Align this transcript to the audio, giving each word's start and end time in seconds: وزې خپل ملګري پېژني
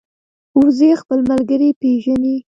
وزې 0.59 0.91
خپل 1.01 1.19
ملګري 1.31 1.69
پېژني 1.79 2.37